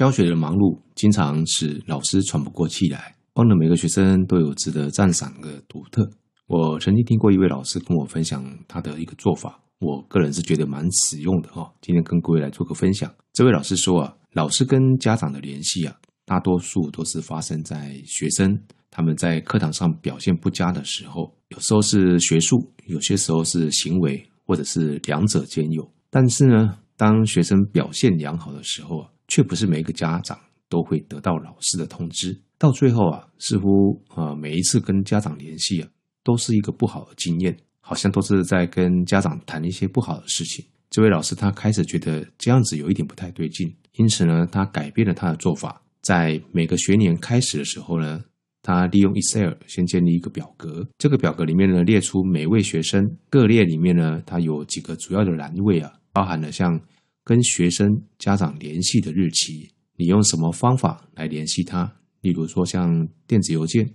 [0.00, 6.10] 教学的忙碌经常使老师喘不过气来，忘了每个学生都有值得赞赏的独特。
[6.46, 11.70] 我曾经听过一位老师跟我分享他的一个做法，我个人是觉得蛮实用的哈。
[11.82, 13.12] 今天跟各位来做个分享。
[13.34, 15.94] 这位老师说啊，老师跟家长的联系啊，
[16.24, 18.58] 大多数都是发生在学生
[18.90, 22.56] 他们在课堂上表现不佳的时候，有时候是学术，
[22.86, 25.86] 有些时候是行为，或者是两者兼有。
[26.08, 30.38] 但是呢，当学生表现良好的时候啊，却不是每个家长
[30.68, 32.38] 都会得到老师的通知。
[32.58, 35.88] 到最后啊，似乎啊，每一次跟家长联系啊，
[36.22, 40.62] 都是一个不好的经验，好像都是在跟家长谈一些不好的事情。
[40.90, 45.80] 这位老师他开始觉得这样子有一点不太对劲，因此呢，他改变了他的做法。
[46.02, 48.20] 在每个学年开始的时候呢，
[48.62, 50.86] 他利用 Excel 先建立一个表格。
[50.98, 56.80] 这个表格里面呢，列出每位学生各列里面呢，它有几个主要的栏位啊，包含了像
[57.24, 61.96] 跟学生家长联系的日期，你用什么方法来联系他？
[62.20, 63.88] 例如说像电子邮件、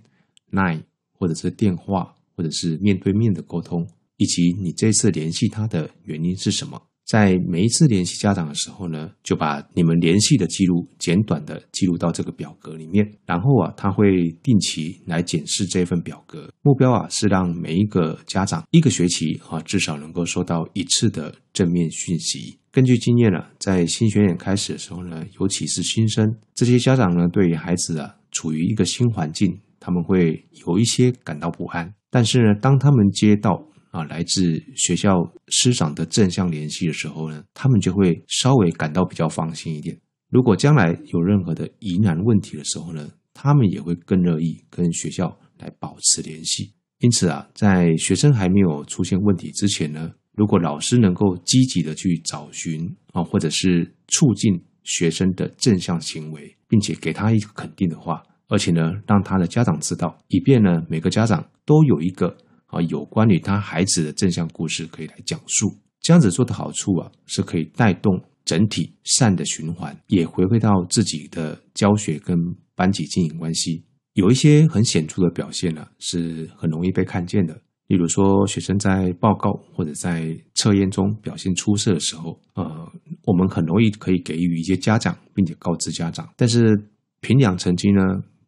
[0.50, 3.86] Line，或者是电话，或者是面对面的沟通，
[4.16, 6.80] 以及你这次联系他的原因是什么？
[7.06, 16.50] 在每一次联系家长的时候呢，就把你们联系的记录简短的记录到这个表格里面，然后啊，他会定期来检视这份表格。
[16.62, 22.58] 目标啊是让每一个家长一个学期啊至少能够收到一次的正面讯息。
[22.72, 31.94] 根据经验呢、啊，在新学年开始的时候呢，尤其是新生，这些家长呢对于孩子啊处于一个新环境，他们会有一些感到不安。
[32.10, 35.14] 但是呢，当他们接到啊，来自学校
[35.48, 39.98] 师长的正向联系的时候呢，他们就会稍微感到比较放心一点。
[40.28, 46.74] 如果将来有任何的疑难问题的时候呢，他们也会更乐意跟学校来保持联系。
[46.98, 62.36] 因此啊，在学生还没有出现问题之前呢，如果老师能够积极的去找寻啊，或者是促进学生的正向行为，并且给他一个肯定的话，而且呢，让他的家长知道，以便呢每个家长都有一个。
[62.66, 72.36] 啊，有关于他孩子的正向故事可以来讲述，这样子做的好处啊，是可以带动整体善的循环，也回馈到自己的教学跟
[72.74, 73.84] 班级经营关系。
[74.14, 77.60] 有一些很显著的表现呢、是很容易被看见的。
[77.86, 82.64] 例如说，学生在报告或者在测验中表现出色的时候，呃，
[83.22, 86.28] 我们很容易可以给予一些家长，并且告知家长。
[86.36, 86.76] 但是
[87.20, 88.00] 评奖成绩呢，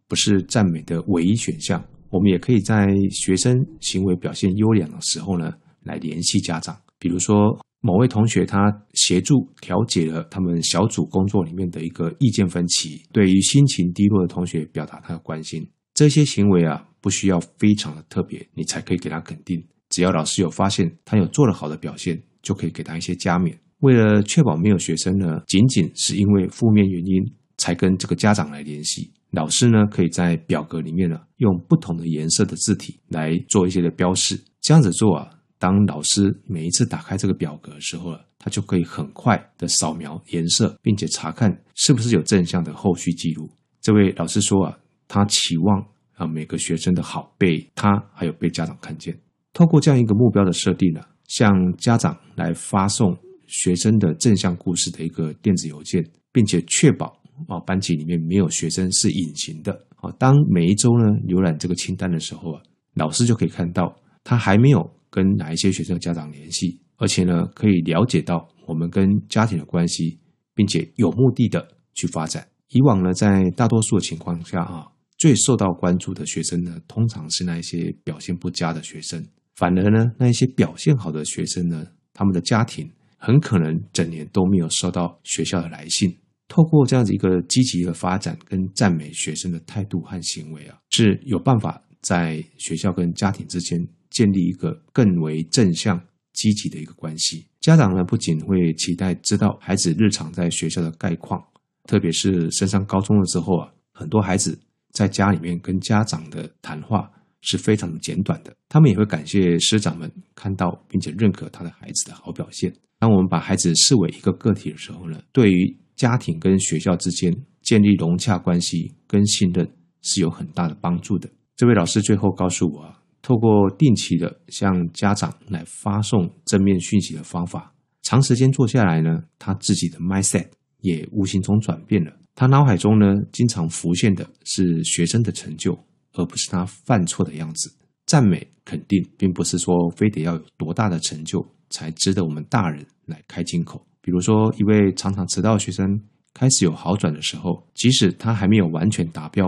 [0.09, 1.81] 不是赞美的唯一选项。
[2.11, 5.53] 我们也可以在学生行为表现优良的时候呢，
[5.83, 6.77] 来联系家长。
[6.99, 8.59] 比如说，某位同学他
[8.95, 15.65] 协助调解了他们小组工作里面的一个意见分歧，对于心情低落的同学表达他的关心。
[15.95, 19.63] 这些行为啊，不需要非常的特别，你才可以给他肯定。
[19.91, 23.59] 只要老师有发现他有做了好的表现，就可以给他一些加冕。
[23.81, 27.23] 为了确保没有学生呢，仅仅是因为负面原因
[27.57, 29.13] 才跟这个家长来联系。
[29.31, 34.43] 老师呢，可以在表格里面呢，用不同的颜色的字体来做一些的标示。
[34.61, 43.51] 这样子做啊，当老师每一次打开这个表格的时候啊，他就可以很快的扫描颜色，并且查看是不是有正向的后续记录。
[43.83, 49.19] 这位老师说啊，他期望啊每个学生的好被他还有被家长看见。
[49.53, 53.15] 透过这样一个目标的设定呢，向家长来发送
[53.47, 56.03] 学生的正向故事的一个电子邮件，
[56.33, 57.21] 并且确保。
[57.47, 59.73] 啊，班级里面没有学生是隐形的。
[59.97, 62.63] 啊，当每一周呢浏览这个清单的时候啊，
[62.95, 70.19] 老师就可以看到他还没有跟哪一些学生家长联系，而且呢可以了解到我们跟家庭的关系，
[70.55, 72.47] 并且有目的的去发展。
[72.69, 79.25] 以往呢，在大多数的情况下啊，最受到关注的学生呢，通常是那一些表现不佳的学生，
[79.57, 86.15] 反而呢，那一些表现好的学生呢，他们的家庭很可能整年都没有收到学校的来信。
[86.49, 93.79] 透过这样子一个积极的发展跟赞美学生的态度和行为啊，是有办法在学校跟家庭之间
[94.11, 96.01] 建立一个更为正向、
[96.33, 97.47] 积极的一个关系。
[97.61, 101.39] 家长呢，不仅会期待知道孩子日常在学校的概况，
[101.85, 104.59] 特别是升上高中了之后啊，很多孩子
[104.93, 107.11] 在家里面跟家长的谈话
[107.43, 108.57] 是非常简短的。
[108.71, 112.73] 他们也会感谢师长们看到并且认可他的孩子的好表现。
[112.99, 117.31] 当我们把孩子视为一个个体的时候呢，对于家庭跟学校之间
[117.61, 119.69] 建立融洽关系跟信任
[120.01, 121.29] 是有很大的帮助的。
[121.57, 129.11] 这位老师最后告诉我啊，透过定期的向家长来发送正面讯息的方法，长时间做下来呢，
[129.41, 130.47] 他自己的 mindset
[130.83, 132.13] 也无形中转变了。
[132.37, 135.77] 他脑海中呢，经常浮现的是学生的成就，
[136.13, 137.75] 而不是他犯错的样子。
[138.07, 143.85] 赞美肯定，并不是说非得要有多大的成就才值得我们大人来开金口。
[144.09, 146.01] 比如说，一位常常迟到的学生
[146.33, 149.47] 开始有好转的时候，即使他还没有完全达标，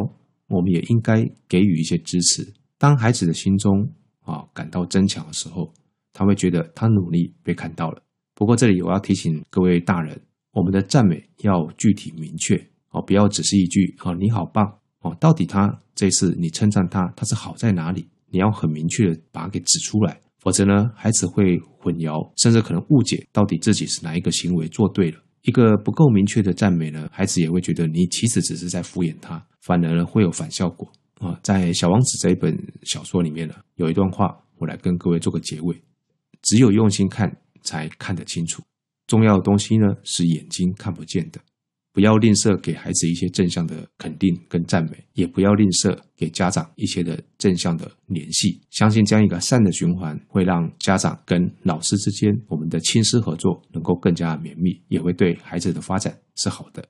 [0.49, 2.47] 我们也应该给予一些支持。
[2.77, 3.91] 当孩子的心中
[4.21, 5.73] 啊感到增强的时候，
[6.13, 8.03] 他会觉得他努力被看到了。
[8.35, 10.21] 不过这里我要提醒各位大人，
[10.53, 12.55] 我们的赞美要具体明确
[12.91, 14.63] 哦，不要只是一句“哦你好棒”
[15.01, 18.07] 哦，到底他这次你称赞他，他是好在哪里？
[18.29, 25.19] 你要很明确的把它给指出来，否则呢，孩子会混淆，甚至可能误解到底自己是哪一个行为做对了。
[25.43, 31.39] 一个不够明确的赞美呢，孩子也会觉得你其实只是在敷衍他，反而呢会有反效果啊。
[31.43, 35.75] 在《小王子》这一本小说里面呢，有一段话，我来跟各位做个结尾：
[36.43, 38.63] 只有用心看，才看得清楚。
[39.07, 41.41] 重要的东西呢，是眼睛看不见的。
[41.93, 48.61] 不要吝啬给孩子一些正向的肯定跟赞美，也不要吝啬给家长一些的正向的联系。
[48.71, 56.85] 相信这样一个善的循环，会让家长跟老师之间我们的亲师合作能够更加绵密，也会对孩子的发展是好的。